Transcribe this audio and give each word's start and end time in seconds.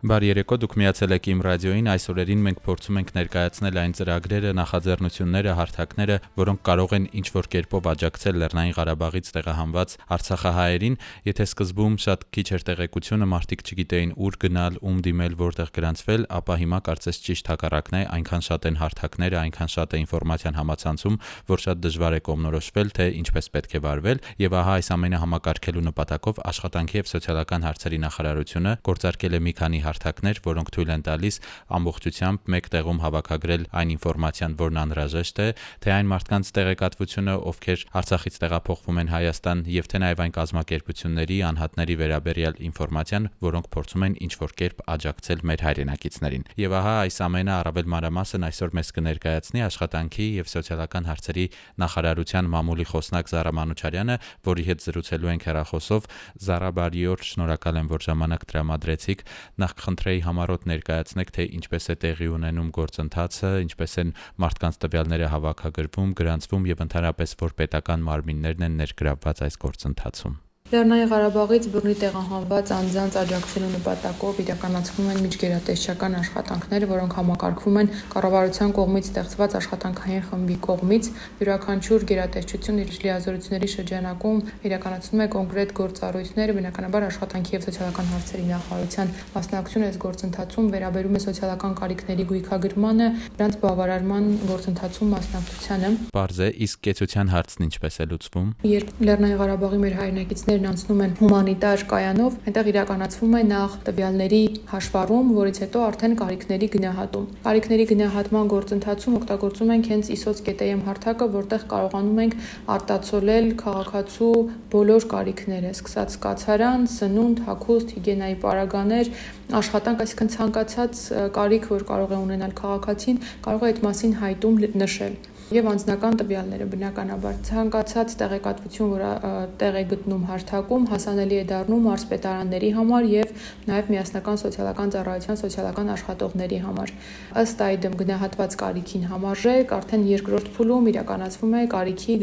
Բարի 0.00 0.30
երեկո, 0.30 0.56
դուք 0.62 0.74
միացել 0.80 1.12
եք 1.12 1.26
իմ 1.28 1.40
ռադիոին։ 1.44 1.88
Այս 1.92 2.06
օրերին 2.08 2.44
մենք 2.46 2.60
փորձում 2.64 2.98
ենք 3.00 3.10
ներկայացնել 3.18 3.78
այն 3.80 3.94
ծրագրերը, 3.98 4.52
նախաձեռնությունները, 4.56 5.50
հարթակները, 5.58 6.16
որոնք 6.40 6.62
կարող 6.64 6.94
են 6.96 7.08
ինչ-որ 7.20 7.48
կերպով 7.52 7.88
աջակցել 7.90 8.38
Լեռնային 8.40 8.72
Ղարաբաղից 8.80 9.28
տեղահանված 9.36 9.92
Արցախահայերին, 10.16 10.96
եթե 11.28 11.44
սկզբում 11.50 11.98
շատ 12.00 12.24
քիչ 12.32 12.46
էր 12.48 12.64
տեղեկությունը, 12.70 13.28
մարդիկ 13.28 13.60
չգիտեին 13.60 14.14
ուր 14.24 14.38
գնալ, 14.40 14.80
ում 14.80 14.98
դիմել, 15.04 15.36
որտեղ 15.36 15.68
գրանցվել, 15.76 16.24
ապա 16.40 16.54
հիմա 16.64 16.80
կարծես 16.88 17.20
ճիշտ 17.28 17.52
հակառակն 17.52 18.00
է, 18.00 18.02
այնքան 18.16 18.44
շատ 18.48 18.68
են 18.70 18.80
հարթակները, 18.80 19.36
այնքան 19.44 19.70
շատ 19.76 19.90
է 19.90 20.00
ինֆորմացիան 20.00 20.58
համացանցում, 20.60 21.20
որ 21.50 21.64
շատ 21.66 21.84
դժվար 21.84 22.16
է 22.16 22.20
կողմնորոշվել, 22.30 22.94
թե 22.96 23.06
ինչպես 23.20 23.52
պետք 23.60 23.76
է 23.76 23.84
վարվել, 23.84 24.24
եւ 24.40 24.56
ահա 24.60 24.74
այս 24.80 24.90
ամենը 24.96 25.20
համակարգելու 25.20 25.84
նպատակով 25.90 26.42
աշխատանքի 26.50 27.00
եւ 27.00 27.10
սոցիալական 27.10 27.66
հարցերի 27.68 27.98
նախարարությունը 28.00 28.74
գործարկել 28.90 29.36
է 29.36 29.40
մի 29.50 29.52
քանի 29.60 29.80
հարթակներ, 29.90 30.40
որոնք 30.46 30.70
թույլ 30.70 30.90
են 30.94 31.04
տալիս 31.10 31.36
ամբողջությամբ 31.76 32.50
մեկ 32.54 32.70
տեղում 32.70 33.00
հավաքագրել 33.04 33.64
այն 33.80 33.92
ինֆորմացիան, 33.94 34.54
որն 34.60 34.80
անհրաժեշտ 34.80 35.40
է, 35.40 35.48
թե 35.84 35.92
այն 35.98 36.10
մարդկանց 36.10 36.50
տեղեկատվությունը, 36.60 37.34
ովքեր 37.50 37.84
Արցախից 38.00 38.38
տեղափոխվում 38.40 39.00
են 39.00 39.10
Հայաստան, 39.10 39.62
եւ 39.70 39.90
թե 39.90 40.00
նաեւ 40.00 40.22
այն 40.24 40.34
կազմակերպությունների, 40.40 41.38
անհատների 41.50 41.94
վերաբերյալ 42.00 42.60
ինֆորմացիան, 42.70 43.28
որոնք 43.50 43.66
փորձում 43.74 44.04
են 44.06 44.14
ինչ-որ 44.30 44.54
կերպ 44.60 44.82
աջակցել 44.94 45.44
մեր 45.50 45.64
հայրենակիցներին։ 45.66 46.46
Եվ 46.60 46.76
ահա 46.80 46.94
այս 47.00 47.16
ամենը 47.26 47.52
առավել 47.60 47.90
մանրամասն 47.90 48.46
այսօր 48.50 48.74
մեզ 48.80 48.92
կներկայացնի 49.00 49.64
աշխատանքի 49.66 50.26
եւ 50.40 50.50
սոցիալական 50.50 51.08
հարցերի 51.10 51.46
նախարարության 51.80 52.50
մամուլի 52.54 52.86
խոսնակ 52.90 53.30
Զարա 53.30 53.52
Մանուչարյանը, 53.60 54.16
որի 54.50 54.64
հետ 54.70 54.84
զրուցելու 54.86 55.30
ենք 55.30 55.46
հեռախոսով։ 55.50 56.08
Զարա 56.46 56.70
բարիօր, 56.80 57.24
շնորհակալ 57.30 57.80
եմ, 57.80 57.90
որ 57.90 58.04
ժամանակ 58.06 58.46
տրամադրեցիք։ 58.50 59.24
Նախ 59.60 59.74
կխնդրեի 59.80 60.20
համառոտ 60.26 60.68
ներկայացնեք, 60.70 61.32
թե 61.36 61.48
ինչպես 61.60 61.88
է 61.94 61.96
տեղի 62.04 62.28
ունենում 62.36 62.68
գործընթացը, 62.76 63.54
ինչպես 63.64 63.96
են 64.04 64.12
մարդկանց 64.44 64.80
տվյալները 64.84 65.32
հավաքագրվում, 65.36 66.14
գրանցվում 66.20 66.70
եւ 66.74 66.84
ընդհանրապես 66.86 67.34
որ 67.46 67.58
պետական 67.64 68.06
մարմիններն 68.10 68.68
են 68.68 68.78
ներգրավված 68.84 69.44
այս 69.48 69.60
գործընթացում։ 69.64 70.38
Լեռնային 70.70 71.08
Ղարաբաղից 71.10 71.64
բռնի 71.74 71.92
տեղահանված 71.98 72.68
անձանց 72.76 73.14
աջակցելու 73.18 73.68
նպատակով 73.72 74.36
իրականացվում 74.42 75.06
են 75.10 75.16
միջգերատեսչական 75.24 76.12
աշխատանքներ, 76.20 76.84
որոնք 76.90 77.16
համակարգվում 77.18 77.78
են 77.80 77.88
կառավարության 78.14 78.74
կողմից 78.78 79.08
ստեղծված 79.10 79.56
աշխատանքային 79.60 80.22
խմբի 80.30 80.58
կողմից։ 80.66 81.08
Յուրաքանչյուր 81.40 82.06
գերատեսչություն 82.10 82.78
իր 82.86 82.92
լիազորությունների 83.02 83.70
շրջանակում 83.74 84.38
իրականացնում 84.70 85.20
է 85.20 85.26
կոնկրետ 85.34 85.74
գործառույթներ, 85.80 86.54
բնականաբար 86.54 87.08
աշխատանքի 87.10 87.52
եւ 87.58 87.66
սոցիալական 87.66 88.06
հարցերի 88.14 88.46
նախարարության 88.54 89.12
մասնակցությունը 89.34 89.90
այս 89.90 89.98
գործընթացում 90.06 90.70
վերաբերում 90.70 91.18
է 91.18 91.24
սոցիալական 91.26 91.74
կարիքների 91.82 92.28
գույքագրմանը, 92.30 93.10
դրանց 93.40 93.58
բավարարման 93.66 94.24
գործընթացում 94.54 95.12
մասնակցությանը։ 95.18 95.92
Պարզ 96.14 96.38
է, 96.46 96.48
իսկ 96.70 96.82
կեցության 96.86 97.34
հարցն 97.34 97.68
ինչպես 97.70 98.00
է 98.00 98.08
լուծվում։ 98.10 98.48
Երբ 98.70 98.88
Լեռնային 99.10 99.40
Ղարաբաղի 99.40 99.80
մեր 99.80 99.94
հայրենակիցներ 100.00 100.59
տվյալներն 100.60 100.68
անցնում 100.70 101.00
են 101.04 101.12
հումանիտար 101.20 101.82
կայանով, 101.90 102.34
այնտեղ 102.50 102.66
իրականացվում 102.70 103.34
է 103.38 103.40
նախ 103.50 103.76
տվյալների 103.86 104.40
հաշվառում, 104.70 105.30
որից 105.36 105.60
հետո 105.64 105.84
արդեն 105.88 106.16
կարիքների 106.20 106.68
գնահատում։ 106.74 107.24
Կարիքների 107.46 107.86
գնահատման 107.90 108.50
գործընթացում 108.52 109.16
օգտագործում 109.20 109.72
ենք 109.76 109.88
հենց 109.90 110.10
ISOC 110.16 110.42
GTM 110.50 110.82
հարթակը, 110.90 111.28
որտեղ 111.40 111.64
կարողանում 111.72 112.20
ենք 112.20 112.36
արտացոլել 112.76 113.48
քաղաքացու 113.64 114.36
բոլոր 114.76 115.08
կարիքները, 115.16 115.72
սկսած 115.80 116.18
կացարան, 116.28 116.86
սնունդ, 117.00 117.44
հագուստ, 117.48 117.96
հիգիենայի 117.96 118.36
պարագաներ, 118.44 119.12
աշխատանք, 119.60 120.04
այսինքն 120.04 120.32
ցանկացած 120.36 121.04
կարիք, 121.40 121.70
որ 121.72 121.88
կարող 121.90 122.14
է 122.14 122.22
ունենալ 122.28 122.56
քաղաքացին, 122.60 123.22
կարող 123.48 123.64
է 123.64 123.70
այդ 123.70 123.84
մասին 123.88 124.16
հայտում 124.20 124.64
նշել 124.84 125.16
եւ 125.50 125.66
անձնական 125.70 126.16
տվյալները 126.20 126.66
բնականաբար 126.70 127.38
ցանկացած 127.48 128.12
տեղեկատվություն, 128.20 128.90
որը 128.94 129.10
տեղ 129.58 129.78
է 129.80 129.82
գտնում 129.90 130.26
հարթակում, 130.30 130.84
հասանելի 130.90 131.36
է 131.40 131.44
դառնում 131.50 131.86
մարզպետարանների 131.90 132.70
համար 132.76 133.08
եւ 133.10 133.32
նաեւ 133.70 133.90
միասնական 133.90 134.40
սոցիալական 134.44 134.92
ծառայության 134.94 135.40
սոցիալական 135.40 135.90
աշխատողների 135.96 136.60
համար։ 136.70 136.92
Ըստ 137.40 137.64
այդմ 137.66 137.96
գնահատված 138.00 138.56
կարիքին 138.60 139.04
համարժեք 139.10 139.74
արդեն 139.80 140.06
երկրորդ 140.10 140.50
փուլում 140.54 140.88
իրականացվում 140.90 141.56
է 141.60 141.62
կարիքի 141.74 142.14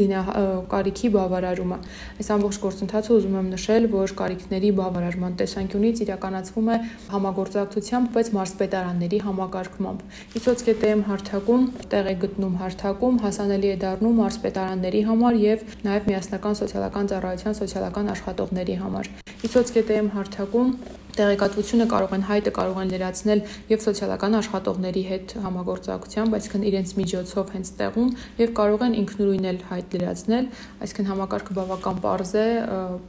կարիքի 0.72 1.08
բավարարումը։ 1.18 1.78
Այս 2.18 2.28
ամբողջ 2.38 2.58
գործընթացը 2.64 3.12
ուզում 3.18 3.36
եմ 3.38 3.48
նշել, 3.52 3.88
որ 3.92 4.14
կարիքների 4.18 4.70
բավարարման 4.78 5.36
տեսանկյունից 5.42 6.02
իրականացվում 6.08 6.68
է 6.68 6.76
համագործակցությամբ, 7.12 8.10
բայց 8.16 8.30
մարզպետարանների 8.38 9.20
համակարգմամբ։ 9.28 10.02
Իսոցկետեմ 10.38 11.04
հարթակում 11.08 11.68
տեղ 11.92 12.08
է 12.08 12.14
գտնում 12.24 12.58
հարթակում 12.62 13.17
հասանելի 13.24 13.68
է 13.72 13.76
դառնում 13.82 14.18
մարզպետարանների 14.22 15.02
համար 15.08 15.38
եւ 15.42 15.64
նաեւ 15.88 16.08
միասնական 16.10 16.58
սոցիալական 16.60 17.10
ծառայության 17.12 17.58
սոցիալական 17.58 18.12
աշխատողների 18.14 18.76
համար։ 18.82 19.10
Իսոցկետեմ 19.48 20.10
հարթակում 20.18 20.72
տեղեկատվությունը 21.18 21.86
կարող 21.92 22.12
են 22.18 22.24
հայտը 22.28 22.52
կարող 22.58 22.78
են 22.82 22.90
լրացնել 22.94 23.40
եւ 23.68 23.82
սոցիալական 23.84 24.36
աշխատողների 24.38 25.02
հետ 25.08 25.34
համագործակցությամբ, 25.44 26.36
այսինքն 26.38 26.66
իրենց 26.68 26.92
միջոցով 26.98 27.52
հենց 27.58 27.70
տեղում 27.78 28.10
եւ 28.38 28.52
կարող 28.58 28.84
են 28.88 28.94
ինքնուրույն 28.98 29.48
էլ 29.48 29.58
հայտ 29.68 29.96
լրացնել, 29.98 30.48
այսինքն 30.78 31.08
համակարգը 31.08 31.56
բավական 31.58 31.98
པարզ 31.98 32.32
է, 32.38 32.46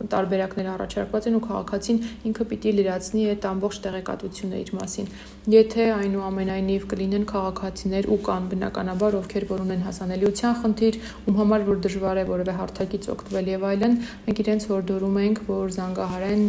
տարբերակներ 0.10 0.70
առաջարկված 0.74 1.30
են 1.30 1.38
ու 1.40 1.44
քաղաքացին 1.50 2.00
ինքը 2.30 2.48
պիտի 2.50 2.74
լրացնի 2.80 3.24
այդ 3.30 3.48
ամբողջ 3.50 3.80
տեղեկատվությունը 3.86 4.60
իր 4.60 4.72
մասին։ 4.80 5.10
Եթե 5.50 5.86
այնուամենայնիվ 6.00 6.84
կլինեն 6.90 7.26
քաղաքացիներ 7.30 8.10
ու 8.10 8.20
կան 8.30 8.50
բնականաբար 8.50 9.18
ովքեր 9.20 9.46
որ 9.50 9.64
ունեն 9.66 9.86
հասանելիության 9.88 10.58
խնդիր, 10.60 11.00
ում 11.30 11.40
համար 11.40 11.66
որ 11.70 11.80
դժվար 11.86 12.20
է 12.20 12.26
որևէ 12.30 12.54
հարթակից 12.60 13.10
օգտվել 13.14 13.50
եւ 13.50 13.66
այլն, 13.70 13.96
մենք 14.30 14.42
իրենց 14.44 14.68
հորդորում 14.70 15.18
ենք, 15.20 15.42
որ 15.50 15.74
զանգահարեն 15.80 16.44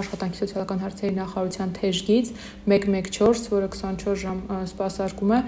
աշխատանքի 0.00 0.40
սոցիալական 0.40 0.82
հարցերի 0.84 0.99
հարցերի 1.00 1.16
նախարարության 1.16 1.70
թեժգից 1.80 2.30
114, 2.68 3.46
որը 3.54 3.68
24 3.72 4.16
ժամ 4.20 4.40
սպասարկում 4.68 5.30
է 5.32 5.38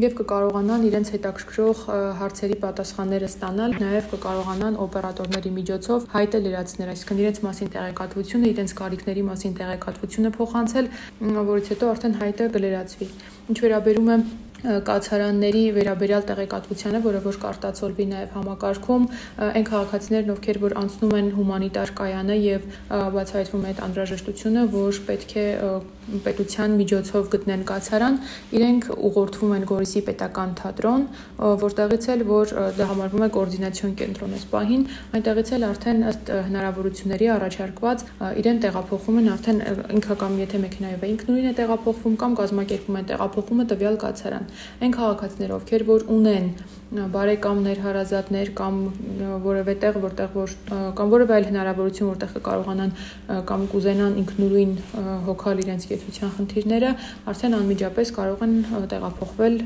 եւ 0.00 0.12
կկարողանան 0.20 0.84
իրենց 0.86 1.08
հետաքրքրող 1.14 1.80
հարցերի 2.20 2.58
պատասխանները 2.62 3.30
ստանալ, 3.30 3.72
նաեւ 3.82 4.04
կկարողանան 4.12 4.76
օպերատորների 4.86 5.50
միջոցով 5.56 6.06
հայտը 6.14 6.42
լրացնել, 6.46 6.92
այսինքն 6.94 7.22
իրենց 7.24 7.40
մասին 7.46 7.72
տեղեկատվությունը, 7.74 8.52
իրենց 8.54 8.76
կարիքների 8.80 9.24
մասին 9.30 9.56
տեղեկատվությունը 9.58 10.30
փոխանցել, 10.38 10.92
որից 11.50 11.72
հետո 11.74 11.90
արդեն 11.90 12.14
հայտը 12.22 12.48
կլրացվի։ 12.54 13.10
Ինչ 13.50 13.58
վերաբերում 13.66 14.14
է 14.14 14.16
կացարանների 14.60 15.62
վերաբերյալ 15.76 16.24
տեղեկատվությանը, 16.30 17.00
որը 17.06 17.20
որ 17.24 17.38
կարտացոլվի 17.44 18.06
նաև 18.10 18.34
համակարգում, 18.36 19.06
այն 19.50 19.66
քաղաքացիներն, 19.70 20.32
ովքեր 20.34 20.60
որ 20.64 20.74
անցնում 20.80 21.14
են 21.20 21.30
հումանիտար 21.38 21.92
կայանը 22.00 22.36
եւ 22.40 22.66
բացահայտվում 23.16 23.64
է 23.64 23.70
այդ 23.70 23.82
անհրաժեշտությունը, 23.88 24.66
որ 24.76 25.00
պետք 25.08 25.34
է 25.40 25.46
պետության 26.24 26.72
միջոցով 26.80 27.26
գտնեն 27.34 27.62
կացարան, 27.70 28.16
իրենք 28.58 28.86
ուղղորդվում 29.10 29.52
են 29.56 29.66
Գորիսի 29.70 30.00
պետական 30.08 30.54
թատրոն, 30.60 31.04
որտեղից 31.64 32.08
էլ 32.14 32.24
որ 32.30 32.54
դա 32.78 32.88
համարվում 32.90 33.24
է 33.26 33.28
կոորդինացիոն 33.36 33.92
կենտրոն 34.00 34.34
այս 34.40 34.46
պահին, 34.50 34.82
այնտեղից 35.20 35.52
էլ 35.54 35.66
արդեն 35.70 36.02
ըստ 36.10 36.32
հնարավորությունների 36.50 37.30
առաջարկված 37.36 38.04
իրեն 38.40 38.60
տեղափոխում 38.64 39.20
են 39.20 39.30
արդեն 39.36 39.62
ինքը 40.00 40.16
կամ 40.24 40.38
եթե 40.40 40.62
մեքենայով 40.64 41.04
է 41.06 41.12
ինքնուրույն 41.14 41.50
է 41.50 41.54
տեղափոխվում 41.60 42.18
կամ 42.24 42.36
կազմակերպում 42.40 43.00
են 43.00 43.08
տեղափոխումը 43.10 43.68
տվյալ 43.70 44.00
կացարան 44.00 44.49
այն 44.80 44.94
քաղաքացիներ, 44.96 45.54
ովքեր 45.56 45.84
որ 45.90 46.06
ունեն 46.16 46.46
բարեկամներ, 46.90 47.80
հարազատներ 47.86 48.52
կամ 48.58 48.78
որևէ 49.46 49.74
տեղ, 49.84 49.98
որտեղ 50.04 50.32
որ 50.34 50.54
կամ 50.98 51.12
որևէ 51.14 51.36
այլ 51.38 51.48
հնարավորություն, 51.50 52.10
որտեղ 52.10 52.32
կկարողանան 52.36 52.94
կամ 53.50 53.66
կուզենան 53.74 54.16
ինքնուրույն 54.24 54.76
հոգալ 55.30 55.64
իրենց 55.66 55.90
կեցության 55.94 56.32
խնդիրները, 56.38 56.94
արդեն 57.30 57.58
անմիջապես 57.60 58.16
կարող 58.20 58.48
են 58.48 58.56
տեղափոխվել 58.94 59.60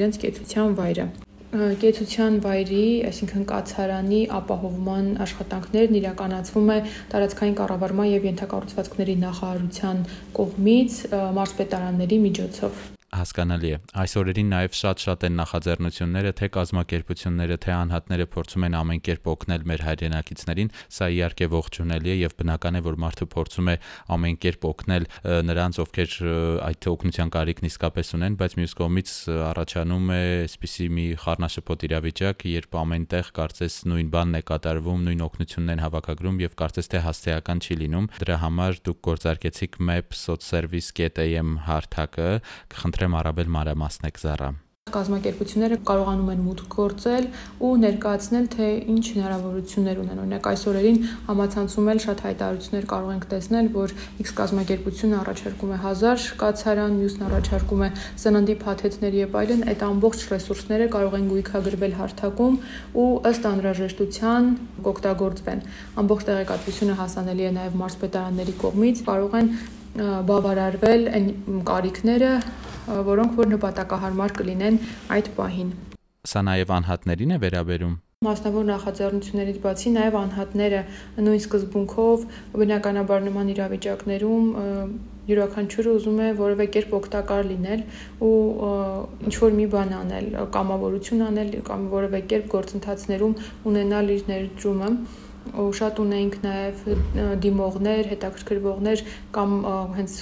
իրենց 0.00 0.24
կեցության 0.24 0.78
վայրը 0.80 1.10
կեցության 1.50 2.36
վայրի, 2.44 2.82
այսինքն 3.08 3.46
կացարանի 3.50 4.20
ապահովման 4.38 5.08
աշխատանքներն 5.24 5.98
իրականացվում 6.00 6.70
է 6.76 6.78
տարածքային 7.14 7.58
կառավարման 7.62 8.12
եւ 8.12 8.30
ենթակառուցվածքների 8.30 9.18
նախարարության 9.24 10.06
կողմից 10.38 11.02
մարզպետարանների 11.40 12.22
միջոցով։ 12.30 12.88
հասկանալի 13.10 13.70
է։ 13.70 13.78
Այս 14.00 14.12
օրերին 14.20 14.50
նաև 14.54 14.76
շատ-շատ 14.80 15.24
են 15.26 15.34
նախաձեռնությունները, 15.40 16.32
թե 16.40 16.48
կազմակերպությունները, 16.56 17.56
թե 17.64 17.72
անհատները 17.74 18.26
փորձում 18.30 18.66
են 18.68 18.76
ամեն 18.80 19.00
կերպ 19.08 19.30
օգնել 19.30 19.64
մեր 19.70 19.84
հայրենակիցներին։ 19.86 20.70
Սա 20.94 21.08
իհարկե 21.10 21.48
ողջունելի 21.50 22.10
է 22.10 22.16
եւ 22.20 22.36
բնական 22.40 22.78
է, 22.78 22.82
որ 22.86 22.98
մարդը 23.04 23.26
փորձում 23.34 23.70
է 23.70 23.76
ամեն 24.14 24.38
կերպ 24.44 24.66
օգնել 24.70 25.08
նրանց, 25.50 25.80
ովքեր 25.84 26.14
այդ 26.70 26.88
օգնության 26.90 27.32
կարիքն 27.34 27.68
իսկապես 27.70 28.12
ունեն, 28.20 28.38
բայց 28.40 28.56
մյուս 28.60 28.74
կողմից 28.80 29.10
առաջանում 29.50 30.10
է 30.10 30.22
այսպիսի 30.40 30.86
մի 31.00 31.06
խառնաշփոթ 31.24 31.86
իրավիճակ, 31.90 32.46
երբ 32.50 32.78
ամենտեղ 32.80 33.30
կարծես 33.40 33.74
նույն 33.90 34.10
բանն 34.14 34.38
է 34.38 34.42
կատարվում, 34.50 35.04
նույն 35.10 35.24
օգնությունն 35.26 35.74
են 35.74 35.82
հավաքագրում 35.84 36.40
եւ 36.44 36.56
կարծես 36.60 36.90
թե 36.90 37.02
հասցեական 37.06 37.62
չի 37.64 37.78
լինում։ 37.80 38.08
Դրա 38.20 38.36
համար 38.44 38.80
դուք 38.90 39.00
գործարկեցիք 39.10 39.78
map.socservice.am 39.90 41.54
հարթակը, 41.70 42.28
կխնդրեմ 42.74 42.99
առավել 43.08 43.54
մանրամասնեք 43.56 44.20
զառա 44.20 44.50
կազմակերպությունները 44.94 45.76
կարողանում 45.86 46.30
են 46.32 46.40
մուտք 46.44 46.74
գործել 46.74 47.26
ու 47.66 47.70
ներկայացնել 47.82 48.46
թե 48.54 48.68
ինչ 48.94 49.02
հնարավորություններ 49.10 50.00
ունեն։ 50.02 50.20
Օրինակ 50.22 50.48
այս 50.50 50.62
օրերին 50.70 50.98
համացանցում 51.28 51.90
էլ 51.92 52.00
շատ 52.04 52.22
հայտարարություններ 52.26 52.86
կարող 52.90 53.12
ենք 53.14 53.26
տեսնել, 53.30 53.68
որ 53.76 53.94
X 54.24 54.34
կազմակերպությունը 54.40 55.18
առաջարկում 55.20 55.70
է 55.70 55.78
1000 55.84 56.26
կացարան, 56.42 56.96
մյուսն 57.00 57.24
առաջարկում 57.28 57.84
է 57.86 57.90
սննդի 58.24 58.56
փաթեթներ 58.64 59.18
եւ 59.20 59.36
այլն, 59.40 59.62
այդ 59.70 59.84
ամբողջ 59.90 60.24
ռեսուրսները 60.30 60.88
կարող 60.96 61.18
են 61.20 61.28
գույքագրվել 61.30 61.94
հարթակում 62.00 62.56
ու 63.00 63.10
ըստ 63.30 63.50
անհրաժեշտության 63.50 64.50
կօգտագործվեն։ 64.90 65.62
Ամբողջ 66.02 66.26
տեղեկատվությունը 66.30 66.98
հասանելի 67.04 67.46
է 67.46 67.52
նաեւ 67.60 67.78
մարզպետարանների 67.84 68.56
կողմից, 68.64 69.04
կարող 69.10 69.38
են 69.40 69.54
բավարարվել 70.30 71.08
այն 71.18 71.30
կարիքները, 71.66 72.32
որոնք 73.10 73.40
որ 73.40 73.50
նպատակահարմար 73.54 74.36
կլինեն 74.40 74.78
այդ 75.16 75.32
պահին։ 75.40 75.74
Սա 76.30 76.46
նաև 76.50 76.72
անհատներին 76.80 77.36
է 77.36 77.40
վերաբերում 77.46 77.98
Մասնավոր 78.20 78.64
նախաձեռնություններից 78.68 79.58
բացի 79.64 79.90
նաև 79.94 80.16
անհատները 80.18 80.80
նույն 81.24 81.38
սկզբունքով 81.40 82.26
բնականաբար 82.62 83.22
նման 83.26 83.52
իրավիճակներում 83.54 84.50
յուրաքանչյուրը 85.30 85.94
ուզում 86.00 86.20
է 86.20 86.28
որևէ 86.42 86.66
կերպ 86.74 86.92
օգտակար 86.98 87.48
լինել 87.54 87.86
ու 88.28 88.34
ինչ 89.24 89.34
որ 89.40 89.56
մի 89.60 89.66
բան 89.76 89.96
անել, 90.00 90.28
կամավորություն 90.58 91.24
անել 91.30 91.56
կամ 91.70 91.88
որևէ 91.96 92.22
կերպ 92.34 92.52
գործընթացներում 92.58 93.34
ունենալ 93.72 94.14
իր 94.20 94.28
ներդրումը 94.34 94.92
ու 94.92 95.29
շատ 95.50 95.98
ունեինք 96.02 96.34
նաև 96.44 96.82
դիմողներ, 97.42 98.08
հետաքրքրվողներ 98.10 98.98
կամ 99.34 99.54
հենց 99.96 100.12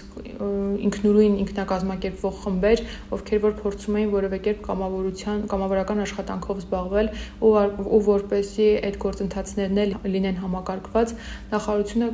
ինքնուրույն 0.89 1.35
ինքնակազմակերպվող 1.43 2.35
խմբեր, 2.45 2.79
ովքեր 3.17 3.41
որ 3.45 3.53
փորձում 3.59 3.99
էին 3.99 4.11
որևէ 4.15 4.39
կերպ 4.47 4.61
կամավորության, 4.69 5.39
կամավորական 5.53 5.99
աշխատանքով 6.07 6.57
զբաղվել 6.63 7.07
ու 7.45 7.53
ու 7.99 8.03
որպեսի 8.09 8.69
այդ 8.89 8.97
գործընթացներն 9.05 9.79
էլ 9.85 9.93
լինեն 10.17 10.41
համակարգված, 10.45 11.09
նախարարությունը 11.55 12.09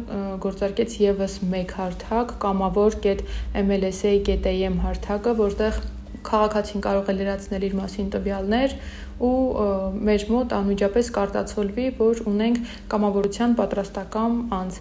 գործարկեց 0.45 0.91
եւս 1.05 1.33
մեկ 1.55 1.71
հարթակ 1.81 2.29
կամավոր.mlsa.am 2.45 4.77
հարթակը, 4.85 5.31
որտեղ 5.45 5.75
քաղաքացին 6.29 6.85
կարող 6.85 7.11
է 7.11 7.17
լրացնել 7.21 7.67
իր 7.69 7.75
մասին 7.81 8.13
տվյալներ 8.15 8.77
ու 9.29 9.33
մեր 10.09 10.29
մոտ 10.35 10.55
անմիջապես 10.59 11.11
կարտացոլվի, 11.19 11.89
որ 12.01 12.23
ունենք 12.35 12.63
կամավորության 12.95 13.59
պատրաստական 13.61 14.39
անձ 14.59 14.79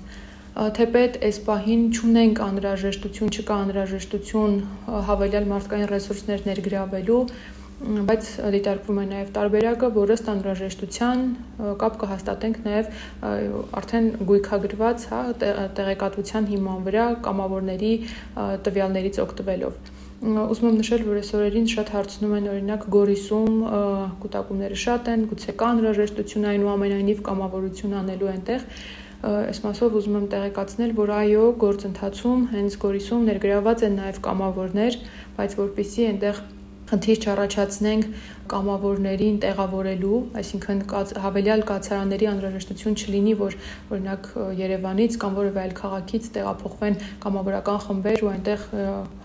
թեպետ 0.53 1.15
այս 1.25 1.37
պահին 1.47 1.83
չունենք 1.97 2.39
անհրաժեշտություն, 2.45 3.29
չկա 3.33 3.55
անհրաժեշտություն 3.63 4.57
հավելյալ 5.07 5.47
մարդկային 5.49 5.87
ռեսուրսներ 5.93 6.43
ներգրավելու, 6.49 7.21
բայց 7.83 8.27
դիտարկվում 8.53 8.99
է 9.01 9.05
նաև 9.09 9.31
տարբերակը, 9.37 9.89
որը 9.97 10.15
ստանդարժեշտության 10.19 11.23
կապ 11.81 11.97
կհաստատենք 12.03 12.61
նաև 12.67 12.93
արդեն 13.81 14.07
գույքագրված, 14.29 15.07
հա, 15.09 15.23
տեղեկատվության 15.79 16.47
հիման 16.53 16.85
վրա 16.87 17.07
կամավորների 17.27 17.93
տվյալներից 18.69 19.19
օգտվելով 19.25 19.92
ուզում 20.23 20.67
եմ 20.69 20.75
նշել, 20.79 21.01
որ 21.03 21.17
այս 21.19 21.29
օրերին 21.35 21.65
շատ 21.73 21.89
հարցնում 21.93 22.33
են 22.37 22.45
օրինակ 22.53 22.83
Գորիսում 22.93 23.55
կൂട്ടակումները 24.23 24.77
շատ 24.83 25.09
են, 25.13 25.25
գուցե 25.33 25.55
կա 25.59 25.67
անհրաժեշտություն 25.73 26.47
այնուամենայնիվ 26.53 27.19
կամավորություն 27.27 27.95
անելու 27.99 28.29
այնտեղ 28.33 28.65
այս 29.23 29.59
մասով 29.63 29.97
ուզում 29.99 30.15
եմ 30.19 30.25
տեղեկացնել, 30.31 30.95
որ 30.99 31.11
այո, 31.17 31.43
գործընթացում 31.63 32.41
հենց 32.53 32.73
Գորիսում 32.83 33.27
ներգրաված 33.31 33.83
են 33.87 33.93
նաև 33.99 34.17
կամավորներ, 34.23 34.97
բայց 35.37 35.55
որpիսի 35.59 36.07
այնտեղ 36.13 36.41
խնդիր 36.93 37.21
չառաջացնենք 37.23 38.07
կամավորներին 38.51 39.37
տեղավորելու, 39.43 40.19
այսինքն 40.39 40.81
հավելյալ 41.23 41.63
կացարանների 41.69 42.27
անհրաժեշտություն 42.33 42.97
չլինի, 42.99 43.33
որ 43.39 43.57
օրինակ 43.93 44.29
Երևանից 44.59 45.17
կամ 45.23 45.37
որևէ 45.39 45.61
այլ 45.63 45.73
քաղաքից 45.79 46.29
տեղափոխվեն 46.35 46.97
կամավորական 47.23 47.79
խմբեր 47.83 48.23
ու 48.23 48.31
այնտեղ 48.33 48.65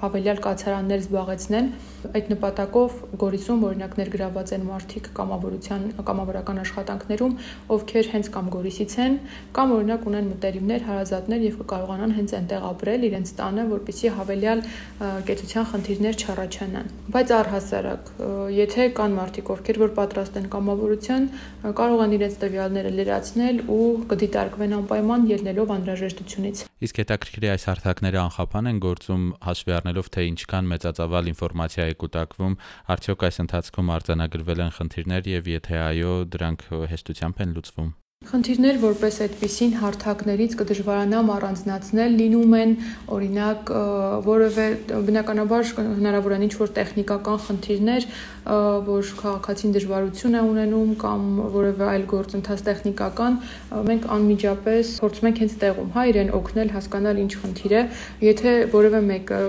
հավելյալ 0.03 0.43
կացարաններ 0.49 1.03
զբաղեցնեն։ 1.09 1.71
Այդ 1.99 2.29
նպատակով 2.31 2.99
Գորիսում 3.19 3.63
օրինակ 3.69 3.95
ներգրաված 3.99 4.53
են 4.55 4.67
մարդիկ 4.69 5.09
կամավորության 5.19 5.87
կամավորական 6.09 6.61
աշխատանքներում, 6.63 7.33
ովքեր 7.75 8.11
հենց 8.13 8.31
կամ 8.39 8.51
Գորիսից 8.55 8.95
են, 9.03 9.17
կամ 9.59 9.73
օրինակ 9.79 10.07
ունեն 10.09 10.29
մտերիմներ, 10.29 10.85
հարազատներ 10.89 11.43
եւ 11.49 11.59
կկարողանան 11.59 12.15
հենց 12.19 12.35
այնտեղ 12.39 12.67
ապրել 12.69 13.07
իրենց 13.09 13.33
տանը, 13.39 13.65
որպեսզի 13.73 14.13
հավելյալ 14.19 14.63
կեցության 15.29 15.69
խնդիրներ 15.73 16.19
չառաջանան։ 16.23 16.93
Բայց 17.19 17.35
առհասարակ, 17.39 18.13
եթե 18.59 18.89
կան 18.99 19.08
մարդիկ, 19.17 19.51
ովքեր 19.55 19.79
որ 19.83 19.93
պատրաստ 19.99 20.39
են 20.39 20.49
կամավորության, 20.53 21.29
կարող 21.79 22.03
են 22.05 22.15
իրենց 22.19 22.35
տվյալները 22.43 22.93
լրացնել 22.99 23.63
ու 23.75 23.87
կդիտարկվեն 24.13 24.75
անպայման 24.79 25.29
ելնելով 25.33 25.73
անհրաժեշտությունից։ 25.79 26.65
Իսկ 26.89 27.01
հետաքրքրի 27.03 27.53
այս 27.55 27.69
հարթակները 27.69 28.21
անխափան 28.25 28.73
են 28.73 28.83
գործում 28.89 29.25
հաշվի 29.49 29.77
առնելով 29.79 30.11
թե 30.19 30.27
ինչքան 30.33 30.69
մեծածավալ 30.75 31.33
ինֆորմացիա 31.35 31.89
է 31.89 31.97
կուտակվում, 32.03 32.59
արդյոք 32.99 33.25
այս 33.29 33.43
ընթացքում 33.45 33.95
արձանագրվել 33.99 34.67
են 34.69 34.77
խնդիրներ 34.79 35.33
եւ 35.39 35.55
եթե 35.59 35.81
այո, 35.89 36.13
դրանք 36.37 36.69
հեշտությամբ 36.93 37.43
են 37.47 37.57
լուծվում։ 37.59 37.97
Խնդիրներ 38.29 38.77
որպես 38.83 39.19
այդպիսին 39.25 39.71
հարթակներից 39.81 40.55
կդժվարանամ 40.61 41.31
առանձնացնել 41.33 42.17
լինում 42.19 42.57
են 42.59 42.73
օրինակ 43.17 43.71
որևէ 44.27 44.67
բնականաբար 45.07 45.71
հնարավոր 45.79 46.35
են 46.37 46.45
ինչ-որ 46.45 46.73
տեխնիկական 46.77 47.39
խնդիրներ, 47.47 48.07
որ 48.89 49.13
քաղաքացին 49.23 49.73
դժվարություն 49.79 50.37
է 50.37 50.43
ունենում 50.45 50.93
կամ 51.01 51.25
որևէ 51.57 51.89
այլ 51.89 52.05
գործընթաց 52.13 52.65
տեխնիկական, 52.69 53.39
մենք 53.89 54.09
անմիջապես 54.19 54.93
փորձում 55.01 55.29
ենք 55.29 55.41
հենց 55.45 55.57
տեղում, 55.65 55.89
հա, 55.97 56.05
իրեն 56.13 56.33
օգնել 56.37 56.73
հասկանալ 56.77 57.23
ինչ 57.25 57.33
խնդիր 57.49 57.73
է։ 57.79 57.83
Եթե 58.29 58.53
որևէ 58.77 59.01
մեկը 59.09 59.41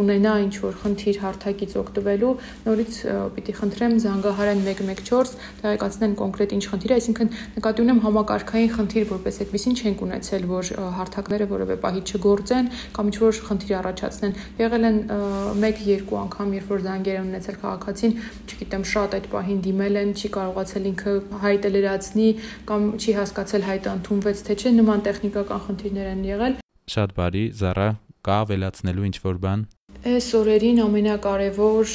կունենա 0.00 0.34
ինչ-որ 0.48 0.80
խնդիր 0.80 1.20
հարթակից 1.20 1.76
օգտվելու, 1.84 2.32
նորից 2.64 3.00
պիտի 3.36 3.56
խնդրեմ 3.60 3.94
զանգահարեն 4.04 4.64
114, 4.68 5.38
տեղեկացնեն 5.60 6.18
կոնկրետ 6.20 6.56
ինչ 6.60 6.64
խնդիր 6.70 6.90
է, 6.90 7.00
այսինքն 7.00 7.32
նկատի 7.60 7.89
ունեմ 7.90 8.00
համակարգային 8.04 8.68
խնդիր, 8.70 9.04
որպես 9.10 9.38
այդպեսին 9.42 9.74
չենք 9.80 10.02
ունեցել, 10.06 10.44
որ 10.50 10.68
հարթակները 10.94 11.46
որևէ 11.50 11.76
պահի 11.82 12.02
չգործեն 12.06 12.68
կամ 12.94 13.10
ինչ-որ 13.10 13.40
խնդիր 13.48 13.72
առաջացնեն։ 13.80 14.36
Եղել 14.60 14.86
են 14.90 14.98
1-2 15.10 16.18
անգամ, 16.20 16.54
երբ 16.60 16.70
որ 16.70 16.84
զանգեր 16.86 17.18
են 17.18 17.26
ունեցել 17.30 17.58
քաղաքացին 17.64 18.14
չգիտեմ, 18.46 18.84
շատ 18.94 19.16
այդ 19.18 19.26
պահին 19.34 19.60
դիմել 19.66 20.00
են, 20.00 20.14
չի 20.14 20.30
կարողացել 20.38 20.88
ինքը 20.90 21.16
հայտը 21.42 21.72
լրացնի 21.74 22.28
կամ 22.70 22.86
չի 23.00 23.16
հասկացել 23.18 23.66
հայտը 23.70 23.90
ընդունվեց 23.98 24.44
թե 24.46 24.58
չէ, 24.60 24.74
նման 24.78 25.04
տեխնիկական 25.10 25.66
խնդիրներ 25.66 26.14
են 26.14 26.24
եղել։ 26.30 26.56
Շատ 26.94 27.10
բարի, 27.18 27.44
Զարա, 27.58 27.90
կա 28.20 28.40
ավելացնելու 28.46 29.10
ինչ 29.10 29.18
որ 29.26 29.44
բան։ 29.44 29.68
Այս 30.00 30.26
օրերին 30.32 30.78
ամենակարևոր 30.80 31.90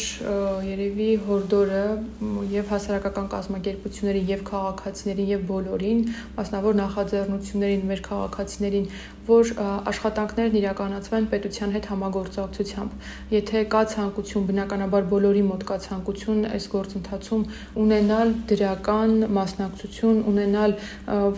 երևի 0.62 1.08
հորդորը 1.26 1.80
եւ 2.54 2.68
հասարակական 2.70 3.30
կազմակերպություններին 3.32 4.28
եւ 4.30 4.44
քաղաքացիներին 4.50 5.32
եւ 5.32 5.48
բոլորին, 5.50 6.04
մասնավոր 6.36 6.78
նախաձեռնություններին, 6.82 7.82
մեր 7.90 8.04
քաղաքացիներին, 8.06 8.86
որ 9.26 9.52
աշխատանքներն 9.90 10.60
իրականացվեն 10.62 11.28
պետության 11.34 11.76
հետ 11.80 11.90
համագործակցությամբ։ 11.96 13.10
Եթե 13.34 13.66
կա 13.74 13.82
ցանկություն, 13.96 14.48
բնականաբար 14.54 15.10
բոլորի 15.16 15.44
մոտ 15.50 15.66
կա 15.66 15.82
ցանկություն 15.90 16.46
այս 16.54 16.70
գործընթացում 16.78 17.50
ունենալ 17.90 18.38
դրական 18.54 19.18
մասնակցություն, 19.42 20.24
ունենալ 20.30 20.78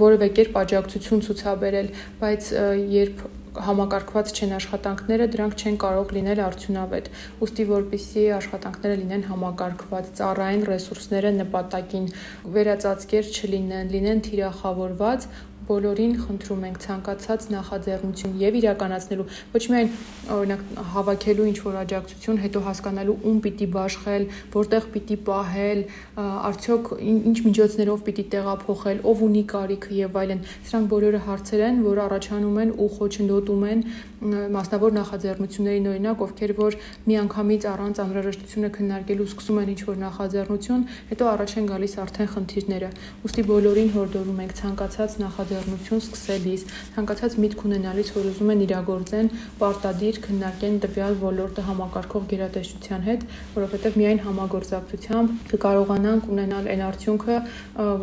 որևէ 0.03 0.31
կերպ 0.41 0.62
աջակցություն 0.67 1.27
ցուցաբերել, 1.31 1.91
բայց 2.19 2.53
երբ 3.00 3.27
համակարգված 3.68 4.32
չեն 4.38 4.54
աշխատանքները, 4.58 5.27
դրանք 5.34 5.62
չեն 5.62 5.77
կարող 5.84 6.13
լինել 6.18 6.42
արդյունավետ։ 6.48 7.10
Ոստի 7.42 7.66
որպիսի 7.72 8.24
աշխատանքները 8.38 8.98
լինեն 9.01 9.25
համակարգված, 9.32 10.12
ծառայեն 10.20 10.66
ռեսուրսները 10.68 11.32
նպատակին, 11.38 12.08
վերածածկեր 12.58 13.32
չլինեն, 13.38 13.92
լինեն 13.98 14.24
թիրախավորված, 14.27 15.30
բոլորին 15.67 16.13
խնդրում 16.24 16.63
ենք 16.67 16.77
ցանկացած 16.83 17.47
նախաձեռնություն 17.53 18.33
եւ 18.41 18.57
իրականացնելու 18.62 19.25
ոչ 19.53 19.63
միայն 19.71 19.89
օրինակ 20.38 20.62
հավաքելու 20.93 21.47
ինչ 21.51 21.57
որ 21.67 21.77
աջակցություն, 21.81 22.39
հետո 22.43 22.62
հասկանալու 22.67 23.15
ում 23.27 23.38
պիտի 23.45 23.67
բաշխել, 23.75 24.27
որտեղ 24.57 24.88
պիտի 24.95 25.17
պահել, 25.27 25.81
արդյոք 26.17 26.91
ինչ 27.07 27.38
միջոցներով 27.47 28.03
պիտի 28.07 28.25
տեղափոխել, 28.38 29.01
ով 29.12 29.24
ունի 29.27 29.43
կարիքը 29.53 29.91
եւ 29.97 30.19
այլն։ 30.21 30.43
Սրանք 30.67 30.91
բոլորը 30.93 31.21
հարցեր 31.27 31.63
են, 31.67 31.81
որ 31.88 32.01
առաջանում 32.07 32.57
են 32.63 32.74
ու 32.77 32.89
խոչընդոտում 32.97 33.65
են 33.67 33.83
մասնավոր 34.57 34.95
նախաձեռնություններին 34.97 35.89
օրինակ, 35.93 36.21
ովքեր 36.27 36.53
որ 36.57 36.77
միանգամից 37.07 37.67
առանց 37.74 38.01
անհրաժեշտությունը 38.07 38.71
քննարկելու 38.77 39.27
սկսում 39.27 39.62
են 39.62 39.71
ինչ 39.75 39.81
որ 39.88 40.00
նախաձեռնություն, 40.07 40.88
հետո 41.12 41.29
առաջ 41.38 41.53
են 41.57 41.69
գալիս 41.71 41.93
արդեն 42.07 42.31
խնդիրները։ 42.33 42.89
Ոստի 43.27 43.47
բոլորին 43.51 43.93
հորդորում 43.97 44.41
ենք 44.47 44.57
ցանկացած 44.57 45.19
նախաձեռնություն 45.27 45.56
սկսելիս, 45.57 46.65
ցանկացած 46.97 47.37
միտք 47.43 47.63
ունենալիս, 47.69 48.11
որ 48.17 48.27
ուզում 48.31 48.51
են 48.53 48.65
իրագործեն, 48.67 49.31
պարտադիր 49.61 50.19
քննարկեն 50.27 50.81
տվյալ 50.87 51.17
ոլորտը 51.23 51.67
համակարգող 51.69 52.27
գերատեսչության 52.33 53.07
հետ, 53.11 53.25
որովհետև 53.55 54.01
միայն 54.03 54.21
համագործակցությամբ 54.27 55.47
կկարողանանք 55.53 56.29
ունենալ 56.35 56.69
այն 56.75 56.85
արդյունքը, 56.91 57.41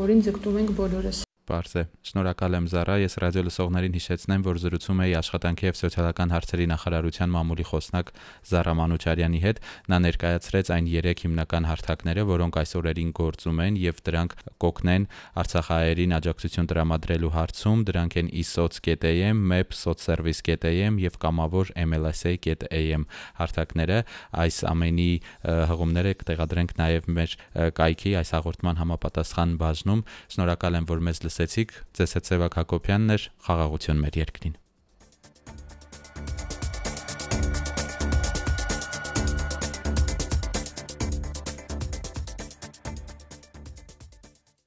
որին 0.05 0.27
ձգտում 0.29 0.61
ենք 0.65 0.77
բոլորս։ 0.81 1.25
Պարզ 1.45 1.73
է։ 1.77 1.83
Շնորհակալ 2.09 2.55
եմ 2.57 2.67
Զարա, 2.73 2.95
ես 3.03 3.15
ռադիո 3.21 3.43
լսողներին 3.45 3.97
հիշեցնեմ, 3.99 4.45
որ 4.47 4.59
զրուցում 4.63 5.01
էի 5.05 5.13
աշխատանքի 5.19 5.67
եւ 5.69 5.77
սոցիալական 5.77 6.31
հարցերի 6.33 6.67
նախարարության 6.71 7.35
մամուլի 7.35 7.67
խոսնակ 7.69 8.13
Զարա 8.49 8.73
Մանուչարյանի 8.81 9.41
հետ։ 9.45 9.61
Նա 9.93 9.99
ներկայացրեց 10.05 10.71
այն 10.73 10.89
3 10.95 11.21
հիմնական 11.25 11.69
հարթակները, 11.69 12.25
որոնք 12.33 12.59
այս 12.65 12.73
օրերին 12.81 13.11
գործում 13.21 13.61
են 13.65 13.77
եւ 13.85 14.01
դրանք 14.09 14.33
կօգնեն 14.65 15.05
Արցախահայերին 15.45 16.17
աջակցություն 16.17 16.69
տրամադրելու 16.73 17.33
հարցում։ 17.35 17.85
Դրանք 17.93 18.17
են 18.25 18.33
isoc.am, 18.41 19.45
map 19.53 19.77
socservice.am 19.77 20.99
եւ 21.05 21.21
կամավոր 21.21 21.75
mlsa.am 21.85 23.07
հարթակները։ 23.45 24.01
Այս 24.45 24.63
ամենի 24.73 25.11
հղումները 25.45 26.17
կտեղադրենք 26.25 26.75
նաեւ 26.81 27.13
մեր 27.19 27.37
կայքի 27.77 28.17
այս 28.23 28.35
հաղորդման 28.39 28.81
համապատասխան 28.81 29.57
բաժնում։ 29.61 30.05
Շնորհակալ 30.35 30.79
եմ, 30.81 30.89
որ 30.95 31.05
մեզ 31.05 31.25
լսեցիք։ 31.35 31.73
Ձեզ 31.99 32.13
հետ 32.15 32.29
Սևակ 32.31 32.59
Հակոբյանն 32.61 33.15
էր։ 33.19 33.31
Խաղաղություն 33.49 34.05
մեր 34.05 34.21
երկրին։ 34.23 34.61